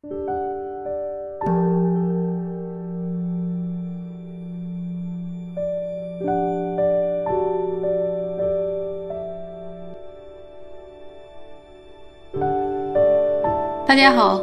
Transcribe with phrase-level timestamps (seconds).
[0.00, 0.06] 大
[13.96, 14.40] 家好，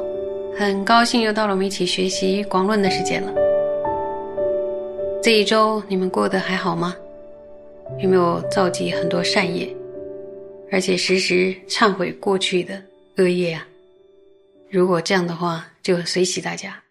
[0.58, 3.34] 很高兴又到了我们一起学习广论的时间了。
[5.24, 6.94] 这一周你们过得还好吗？
[8.00, 9.74] 有没有造集很多善业，
[10.70, 12.78] 而且时时忏悔过去的
[13.20, 13.66] 恶业啊？
[14.76, 16.84] 如果这样的话，就随喜大家。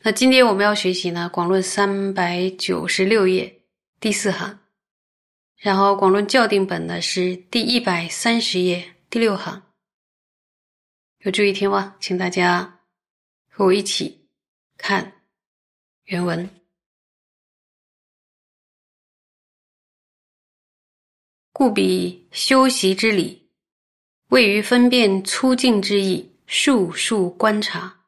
[0.00, 3.62] 那今天我们要学习呢，《广论》三百九十六页
[3.98, 4.58] 第四行，
[5.56, 9.62] 然后《广论校订本》呢是第一百三十页第六行。
[11.20, 11.96] 有注意听吗？
[11.98, 12.80] 请大家
[13.48, 14.28] 和我一起
[14.76, 15.10] 看
[16.04, 16.46] 原文。
[21.54, 23.48] 故彼修习之理，
[24.28, 28.04] 位于分辨粗净之意，数数观察，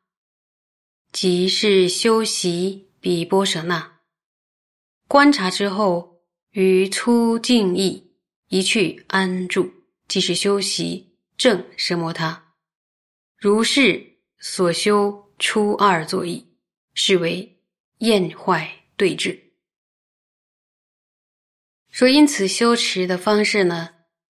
[1.11, 3.99] 即是修习比波舍那。
[5.09, 8.13] 观察之后，于粗静意
[8.49, 9.73] 一去安住，
[10.07, 12.55] 即是修习正奢摩他。
[13.37, 16.47] 如是所修初二作意，
[16.95, 17.61] 是为
[17.99, 19.53] 厌坏对治。
[21.91, 23.89] 说因此修持的方式呢，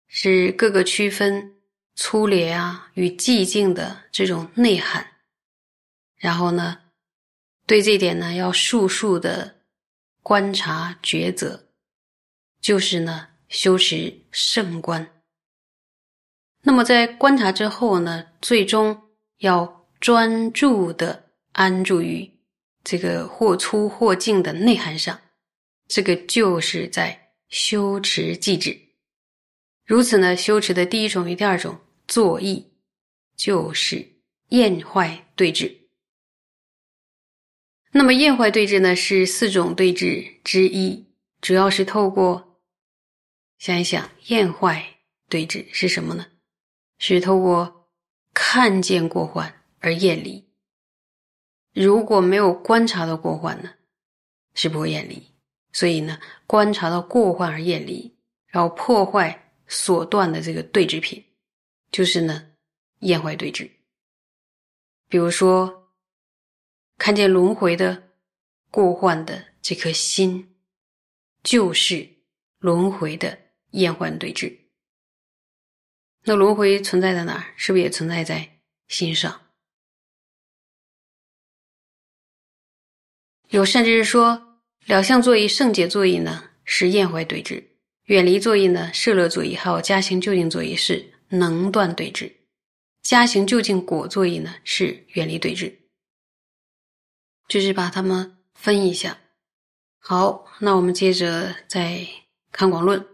[0.08, 1.53] 是各个区分
[1.94, 5.06] 粗劣啊与寂静的这种内涵。
[6.16, 6.78] 然后呢，
[7.66, 9.56] 对这点呢要速速的
[10.22, 11.68] 观察抉择，
[12.60, 15.06] 就是呢修持圣观。
[16.62, 22.30] 那么在观察之后呢，最终要专注的安住于
[22.82, 25.20] 这个或粗或净的内涵上，
[25.86, 28.80] 这个就是在修持寂止。
[29.84, 32.72] 如此呢，修持的第一种与第二种作意，
[33.36, 34.06] 就是
[34.48, 35.88] 厌坏对治。
[37.92, 41.06] 那么厌坏对治呢，是四种对治之一，
[41.40, 42.60] 主要是透过
[43.58, 44.98] 想一想，厌坏
[45.28, 46.26] 对治是什么呢？
[46.98, 47.88] 是透过
[48.32, 50.44] 看见过患而厌离。
[51.72, 53.72] 如果没有观察到过患呢，
[54.54, 55.22] 是不会厌离。
[55.72, 61.24] 所以呢，观察到过患而厌离，然后破坏所断的这个对治品，
[61.94, 62.50] 就是呢
[63.02, 63.70] 厌坏对治。
[65.08, 65.92] 比如说，
[66.98, 68.10] 看见轮回的
[68.68, 70.56] 过患的这颗心，
[71.44, 72.16] 就是
[72.58, 73.38] 轮回的
[73.70, 74.58] 厌患对治。
[76.24, 77.54] 那轮回存在在哪儿？
[77.56, 79.40] 是不是也存在在心上？
[83.50, 87.62] 有甚至是说，了相作意、圣解作意呢，是厌坏对治；
[88.06, 92.26] 远离作意呢，摄乐作意；还有加行究竟作意是能断对治；
[93.02, 95.80] 家行究竟果作意呢，是远离对治。
[97.48, 99.18] 就是把它们分一下。
[99.98, 102.06] 好，那我们接着再
[102.50, 103.06] 看广论。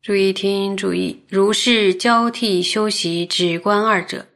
[0.00, 4.26] 注意听，注意，如是交替修习止观二者，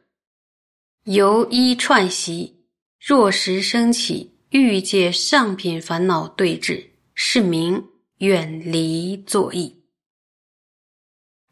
[1.05, 2.65] 由一串习，
[2.99, 9.82] 若时升起欲界上品烦恼对峙，是名远离作意。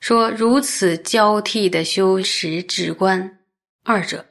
[0.02, 3.40] 说如此交替的修持止观
[3.84, 4.26] 二者，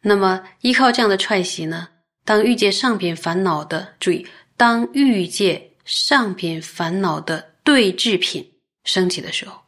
[0.00, 1.90] 那么依靠这样的串习呢？
[2.24, 4.26] 当遇见上品烦恼的注意，
[4.56, 8.50] 当遇见上品烦恼的对峙品。
[8.84, 9.62] 升起的时候，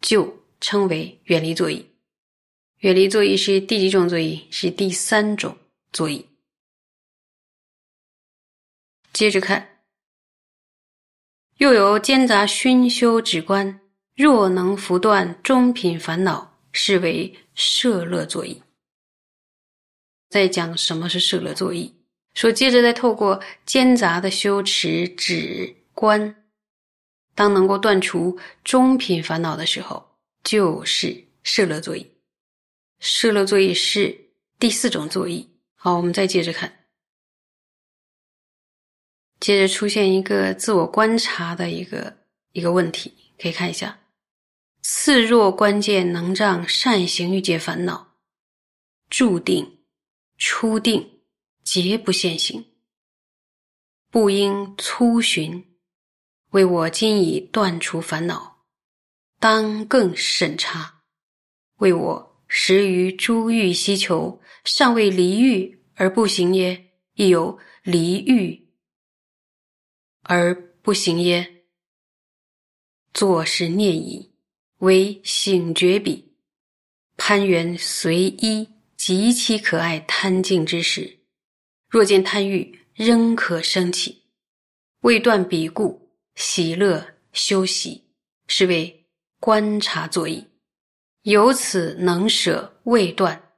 [0.00, 1.90] 就称为远离座椅。
[2.78, 4.46] 远离座椅是第几种座椅？
[4.50, 5.56] 是第三种
[5.92, 6.26] 座椅。
[9.12, 9.75] 接着看，
[11.58, 13.80] 又有兼杂熏修止观，
[14.14, 18.62] 若能拂断中品烦恼，是为摄乐座椅。
[20.28, 21.94] 在讲什么是摄乐座椅？
[22.34, 26.34] 说接着再透过兼杂的修持止观。
[27.34, 30.06] 当能够断除中品烦恼的时候，
[30.44, 32.06] 就是摄乐作意。
[33.00, 34.14] 摄乐作意是
[34.58, 35.48] 第四种作意。
[35.74, 36.70] 好，我们再接着看，
[39.38, 42.16] 接着出现一个自我观察的一个
[42.52, 43.98] 一个问题，可以看一下：
[44.82, 48.14] 次若关键能障善行欲界烦恼，
[49.10, 49.78] 注定
[50.38, 51.20] 初定
[51.62, 52.64] 皆不现行，
[54.10, 55.64] 不应粗寻。
[56.50, 58.64] 为我今已断除烦恼，
[59.38, 61.02] 当更审查。
[61.78, 66.86] 为我时于诸欲希求，尚未离欲而不行耶？
[67.14, 68.65] 亦有离欲
[70.28, 71.62] 而不行耶？
[73.14, 74.32] 作是念矣，
[74.78, 76.32] 为醒觉彼，
[77.16, 81.20] 攀缘随一，极其可爱贪净之时，
[81.88, 84.24] 若见贪欲仍可生起，
[85.02, 88.08] 未断彼故，喜乐休息，
[88.48, 89.06] 是为
[89.38, 90.44] 观察作意。
[91.22, 93.52] 由此能舍未断，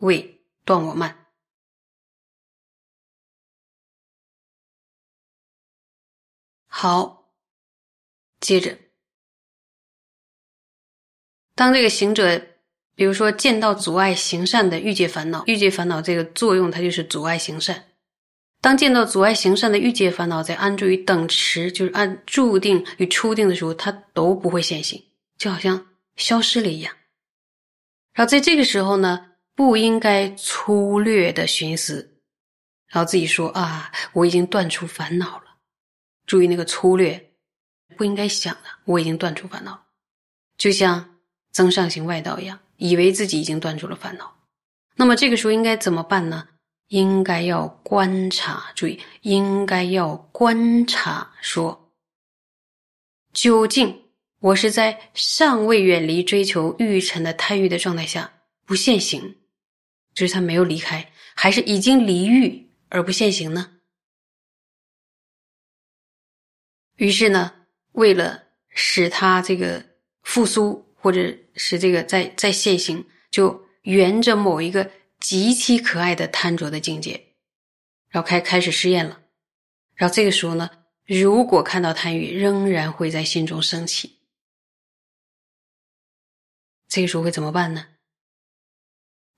[0.00, 1.19] 未断我慢。
[6.72, 7.32] 好，
[8.38, 8.78] 接着。
[11.56, 12.40] 当这个行者，
[12.94, 17.88] 比如说见到阻碍行善的欲界烦恼，欲界烦恼这个作用，它就是阻碍行善。
[18.62, 25.02] 当见到阻碍行善的欲界烦恼在安住于等持，就是按注定与初定的时候，它都不会现行，
[25.36, 26.94] 就好像消失了一样。
[28.12, 32.20] 然后在这个时候呢，不应该粗略的寻思，
[32.86, 35.49] 然后自己说啊，我已经断除烦恼了。
[36.30, 37.32] 注意那个粗略，
[37.96, 39.86] 不应该想的，我已经断除烦恼，
[40.56, 41.04] 就像。
[41.52, 44.32] 增上行外道一样，以为自己已经断除了烦恼，
[44.94, 46.46] 那么这个时候应该怎么办呢？
[46.86, 51.90] 应该要观察，注意，应该要观察，说
[53.32, 54.00] 究竟
[54.38, 58.32] 我是在尚未远离追求欲尘的贪欲的状态下
[58.64, 59.34] 不现行，
[60.14, 63.79] 就是他没有离开，还是已经离欲而不现行呢？
[67.00, 67.52] 于是呢，
[67.92, 69.84] 为了使他这个
[70.22, 70.86] 复苏。
[71.02, 77.18] 或者使这个在在现行，就沿着某一个极其可爱的贪着的境界，
[78.10, 79.18] 然后开开始试验了。
[79.94, 80.68] 然后这个时候呢，
[81.06, 84.18] 如果看到贪欲，仍然会在心中升起，
[86.86, 87.86] 这个时候会怎么办呢？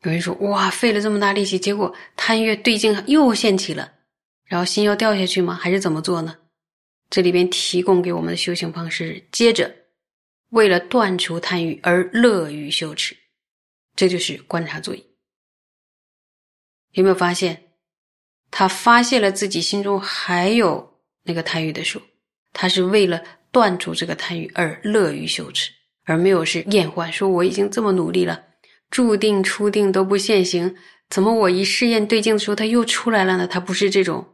[0.00, 3.92] 有人说：“哇，费了这么大力气，结果贪欲对境又现起了，
[4.46, 5.54] 然后心要掉下去吗？
[5.54, 6.38] 还是怎么做呢？”
[7.12, 9.70] 这里边提供给我们的修行方式，接着。
[10.48, 13.14] 为了断除贪欲而乐于羞耻，
[13.94, 15.06] 这就是观察作意。
[16.92, 17.74] 有没有发现，
[18.50, 22.04] 他发现了自己心中还有那个贪欲的时候，
[22.54, 25.70] 他是为了断除这个贪欲而乐于羞耻，
[26.04, 27.12] 而没有是厌患。
[27.12, 28.42] 说我已经这么努力了，
[28.90, 30.74] 注定初定都不现行，
[31.10, 33.46] 怎么我一试验对境的时候他又出来了呢？
[33.46, 34.26] 他不是这种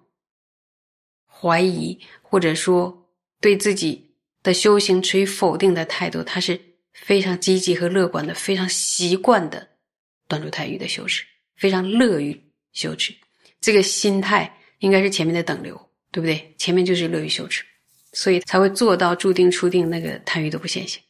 [1.41, 3.09] 怀疑，或者说
[3.41, 4.07] 对自己。
[4.41, 6.59] 的修行处于否定的态度，他是
[6.93, 9.69] 非常积极和乐观的，非常习惯的
[10.29, 11.25] 断除贪欲的修持，
[11.57, 12.41] 非常乐于
[12.73, 13.13] 修持。
[13.61, 15.75] 这个心态应该是前面的等流，
[16.13, 16.55] 对不对？
[16.57, 17.65] 前面就是乐于修持，
[18.13, 21.03] 所以才会做到注定初定，那个贪欲都不现行。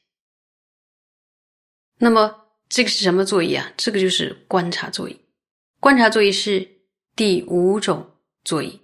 [1.99, 2.35] 那么
[2.71, 3.71] 这个是什么座椅啊？
[3.77, 5.17] 这个就是观察座椅。
[5.81, 6.67] 观察座椅是
[7.15, 8.11] 第五种
[8.43, 8.81] 座椅。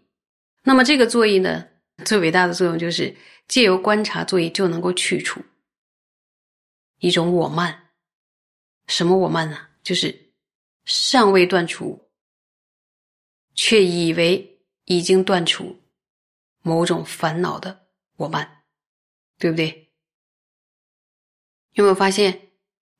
[0.65, 1.69] 那么这个作业呢，
[2.05, 3.17] 最伟大的作用就是。
[3.47, 5.45] 借由观察作业就能够去除
[6.99, 7.91] 一种我慢，
[8.87, 9.69] 什么我慢呢？
[9.83, 10.33] 就是
[10.87, 12.09] 尚未断除，
[13.55, 15.79] 却以为已经断除
[16.63, 17.87] 某种烦恼的
[18.17, 18.65] 我慢，
[19.39, 19.93] 对不对？
[21.73, 22.49] 有没有发现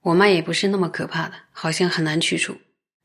[0.01, 2.55] 我慢也不是那么可怕的，好像很难去除。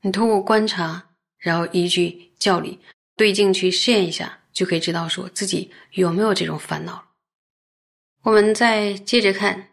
[0.01, 2.77] 你通过观察，然后依据教理
[3.15, 7.05] 对镜去试验一下，就可以知道说自己有没有这种烦恼了。
[8.23, 9.69] 我们再接着看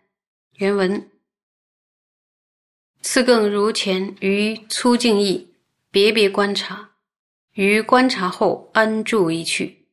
[0.59, 1.11] 原文。
[3.03, 5.55] 次更如前于粗静意
[5.91, 6.97] 别别观察，
[7.53, 9.87] 于观察后安住一去。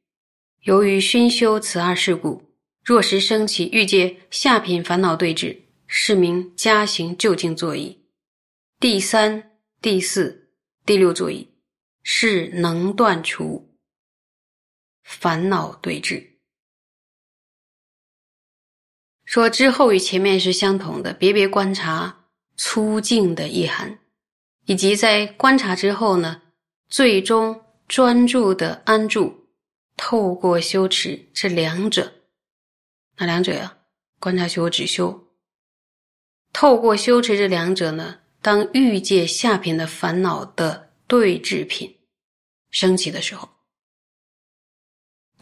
[0.61, 2.41] 由于熏修此二事故，
[2.83, 8.03] 若时生起欲界下品烦恼对峙，是名加行就近坐意。
[8.79, 10.49] 第三、第四、
[10.85, 11.47] 第六作意
[12.01, 13.72] 是能断除
[15.19, 16.31] 烦恼对峙。
[19.25, 22.25] 说之后与前面是相同的，别别观察
[22.57, 23.99] 粗静的意涵，
[24.65, 26.41] 以及在观察之后呢，
[26.87, 29.47] 最终专注的安住，
[29.95, 32.13] 透过修持这两者，
[33.17, 33.77] 哪两者呀？
[34.19, 35.27] 观察修止修。
[36.51, 41.97] 透过修持这两者呢，当欲界下品的烦恼的对治品
[42.69, 43.49] 升起的时候，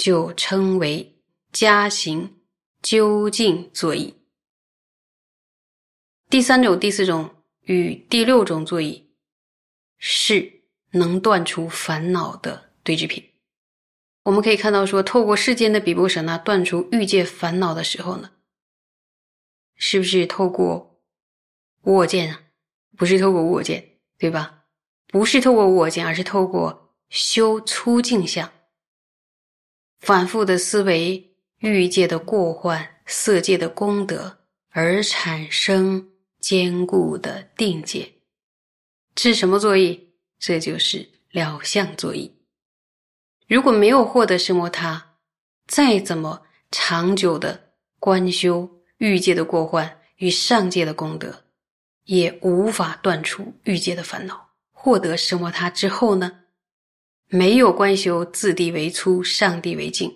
[0.02, 2.42] 就称为加行。
[2.82, 4.16] 究竟作意。
[6.32, 9.12] 第三种、第四种与第六种作意
[10.00, 13.24] 是能断除烦恼的对治品。
[14.24, 18.32] 我们可以看到，说透过世间的比波舍那断除欲界烦恼的时候呢，
[19.76, 21.00] 是不是透过
[21.84, 22.42] 我见啊？
[22.98, 24.64] 不是透过我见，对吧？
[25.06, 28.52] 不是透过我见，而是透过修粗净相，
[30.02, 31.30] 反复的思维。
[31.62, 34.40] 欲界的过患，色界的功德，
[34.72, 38.12] 而产生坚固的定界，
[39.14, 40.10] 这是什么作意？
[40.40, 42.36] 这就是了相作意。
[43.48, 45.18] 如果没有获得什摩他，
[45.68, 46.42] 再怎么
[46.72, 48.68] 长久的观修
[48.98, 51.44] 欲界的过患与上界的功德，
[52.06, 54.50] 也无法断除欲界的烦恼。
[54.72, 56.40] 获得什摩他之后呢，
[57.34, 60.14] 没有观修自地为粗，上地为净，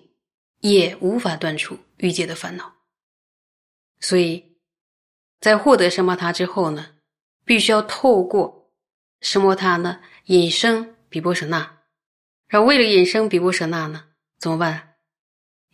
[0.60, 2.74] 也无法断除欲界的烦恼。
[4.02, 4.58] 所以，
[5.40, 6.88] 在获得什摩他之后呢，
[7.46, 8.70] 必须要透过
[9.22, 11.78] 什摩他呢引生比波舍那。
[12.50, 14.04] 然后为了引生比波舍那呢，
[14.38, 14.96] 怎么办？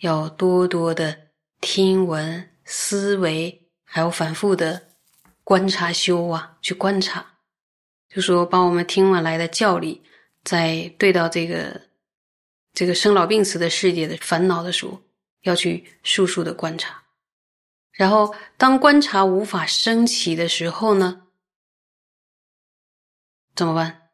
[0.02, 4.90] 要多多的听闻、思维，还有反复的
[5.44, 7.26] 观察修啊，去观察，
[8.08, 10.04] 就说把我们听闻来的教理，
[10.44, 11.82] 在对到这个
[12.74, 15.02] 这个生老病死的世界的烦恼的时候，
[15.42, 17.04] 要去速速的观察。
[17.92, 21.24] 然后，当观察无法升起的时候呢，
[23.54, 24.10] 怎么办？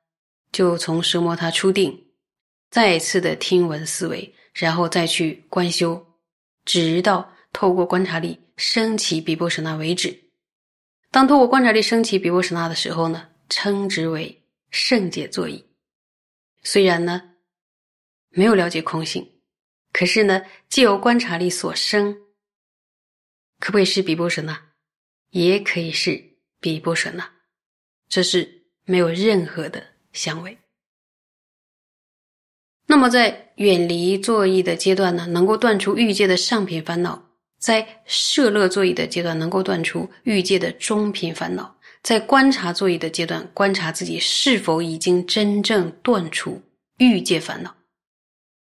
[0.51, 2.07] 就从奢摩他出定，
[2.71, 6.05] 再次的听闻思维，然后再去观修，
[6.65, 10.19] 直到透过观察力升起比波舍那为止。
[11.11, 15.63] 当透过观察力升起比波舍那的时候呢，称之为圣解作意。
[16.69, 17.21] 虽然呢
[18.27, 19.25] 没有了解空性，
[19.93, 22.13] 可是呢借由观察力所生。
[23.57, 24.71] 可不可以是比波舍那？
[25.29, 26.21] 也可以是
[26.59, 27.31] 比波舍那，
[28.09, 29.81] 这是没有任何的
[30.11, 30.57] 相违。
[32.85, 37.17] 那么在远离作意的阶段呢，能够断除欲界的上品烦恼；
[37.57, 41.76] 在摄乐作意的阶段，能够断除欲界的中品烦恼；
[42.07, 46.61] 在观察作意的阶段，观察自己是否已经真正断除
[46.99, 47.71] 欲界烦恼；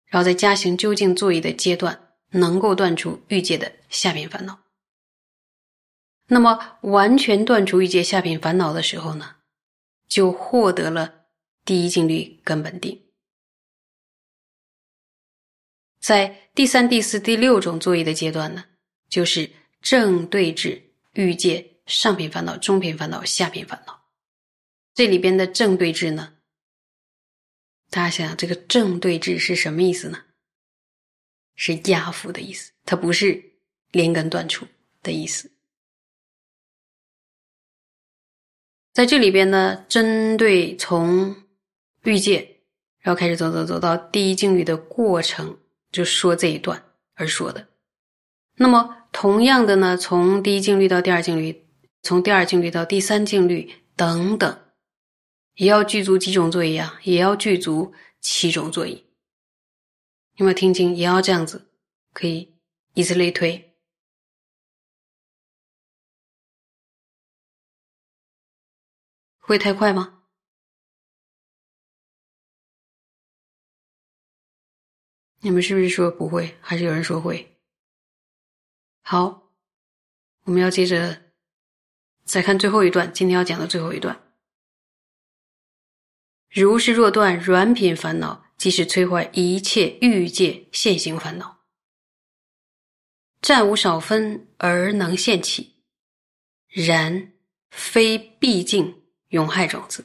[0.06, 4.58] 然后在加行究竟作意的阶段，能够断除欲界的下品烦恼。
[6.26, 9.36] 那么，完全断除欲界下品烦恼的时候呢，
[10.08, 11.14] 就获得了
[11.64, 13.00] 第一境律根本定。
[16.00, 18.64] 在第三、第四、第六种作业的阶段呢，
[19.08, 19.48] 就是
[19.80, 24.02] 正对治欲界上品烦恼、中品烦恼、下品烦恼。
[24.94, 26.34] 这里边的正对治呢，
[27.90, 30.22] 大家想想，这个正对治是什么意思呢？
[31.54, 33.42] 是压伏的意思，它不是
[33.90, 34.66] 连根断除
[35.02, 35.50] 的意思。
[38.92, 41.36] 在这里边呢，针对从
[42.02, 42.60] 欲界，
[42.98, 45.58] 然后开始走走走到第一境遇的过程，
[45.92, 46.82] 就说这一段
[47.14, 47.68] 而说的。
[48.54, 51.65] 那么同样的呢，从第一境遇到第二境遇，
[52.06, 54.72] 从第二境律到第三境律等等，
[55.54, 57.00] 也要具足几种座椅啊？
[57.02, 59.04] 也要具足七种座椅。
[60.36, 60.94] 有没有听清？
[60.94, 61.68] 也要这样子，
[62.12, 62.54] 可以
[62.94, 63.74] 以此类推。
[69.40, 70.22] 会太快吗？
[75.40, 76.56] 你们是不是说不会？
[76.60, 77.60] 还是有人说会？
[79.02, 79.50] 好，
[80.44, 81.25] 我们要接着
[82.26, 84.20] 再看最后一段，今天要讲的最后一段。
[86.50, 91.60] 如是若断软品烦恼，即是摧坏一切欲界现行烦恼，
[93.40, 95.76] 暂无少分而能现起，
[96.68, 97.32] 然
[97.70, 99.02] 非毕竟。
[99.30, 100.04] 永害种子，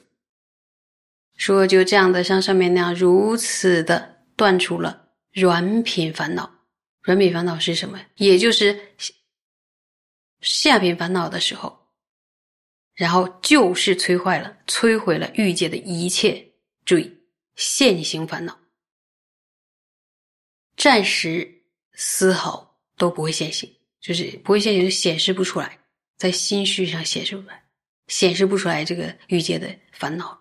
[1.38, 6.52] 说就这样的，像上面那样，如此的断除了软品烦恼。
[7.04, 8.02] 软品烦恼是什么？
[8.16, 8.78] 也就是
[10.42, 11.81] 下品烦恼的时候，
[13.02, 16.52] 然后就是摧坏了、摧毁了欲界的一切。
[16.86, 17.18] 注意，
[17.56, 18.60] 现行烦恼，
[20.78, 21.64] 暂时
[21.96, 23.68] 丝毫都不会现行，
[24.00, 25.80] 就是不会现行，就显示不出来，
[26.16, 27.64] 在心绪上显示不出来。
[28.08, 30.40] 显示不出来这个欲界的烦恼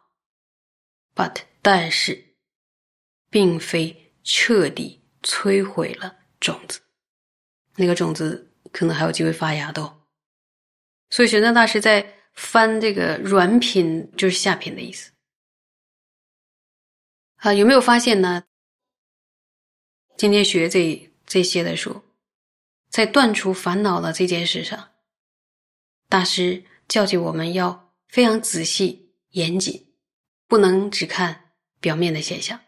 [1.15, 2.37] ，but 但是，
[3.31, 6.79] 并非彻底摧毁了种子，
[7.77, 9.81] 那个种子可能还有机会发芽的。
[9.81, 10.03] 哦。
[11.09, 15.13] 所以玄奘大师在翻这个软品，就是下品的意思。
[17.37, 18.45] 啊，有没有发现呢？
[20.17, 22.03] 今天学这这些的书，
[22.89, 24.91] 在断除烦恼的这件事上，
[26.09, 26.65] 大师。
[26.89, 29.95] 教诫我们要非常仔细严谨，
[30.49, 32.59] 不能只看表面的现象。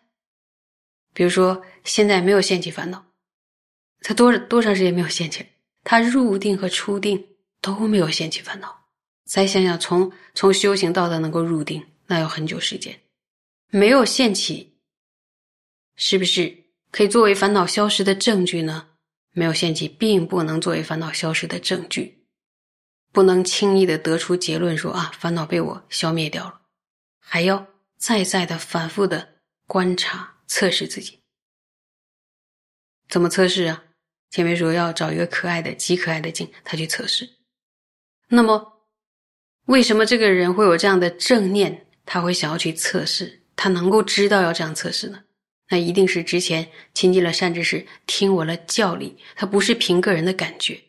[1.12, 3.04] 比如说，现在没有掀起烦恼，
[3.98, 5.44] 他多多长时间没有掀起？
[5.82, 8.81] 他入定和出定都没有掀起烦恼。
[9.24, 13.00] 再想想，从从修行到的能够入定，那要很久时间，
[13.68, 14.76] 没有现起，
[15.96, 18.88] 是不是可以作为烦恼消失的证据呢？
[19.32, 22.26] 没有现起，并不能作为烦恼消失的证据。
[23.12, 26.60] 不能轻易的得出结论说啊，烦恼被我消灭掉了。
[27.18, 29.36] 还要再再的反复的
[29.66, 31.20] 观察测试自己。
[33.08, 33.84] 怎么测试啊？
[34.30, 37.28] 前面说要找一个可爱的、极可爱的镜，他去测试。
[38.28, 38.71] 那么，
[39.66, 41.86] 为什么这个人会有这样的正念？
[42.04, 45.22] 他会想要去测试，他能够知道要这样测试呢？
[45.68, 50.82] 那一定是之前亲近了善知识，听我了教理，他不是凭个人的感觉，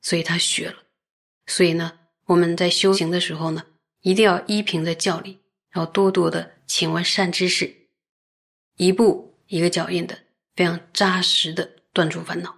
[0.00, 0.76] 所以他学了。
[1.46, 3.64] 所以呢，我们在修行的时候呢，
[4.02, 7.74] 一定要依凭着教理，然后多多的请问善知识，
[8.76, 10.16] 一步一个脚印的，
[10.54, 12.56] 非常扎实的断除烦恼。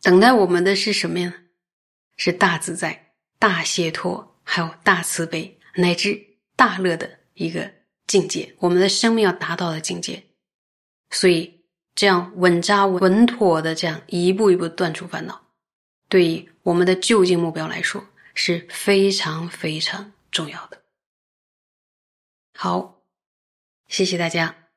[0.00, 1.42] 等待我们的是什么呀？
[2.16, 3.07] 是大自在、
[3.38, 6.20] 大解脱，还有大慈悲，乃至
[6.56, 7.70] 大乐的一个
[8.06, 8.54] 境界。
[8.58, 10.24] 我们的生命要达到的境界。
[11.10, 11.64] 所以，
[11.94, 15.46] 这样稳扎稳妥的这样一步一步断除烦恼，
[16.08, 18.04] 对于我们的就近目标来说
[18.34, 20.82] 是非常非常重要的。
[22.54, 23.02] 好，
[23.86, 24.67] 谢谢大家。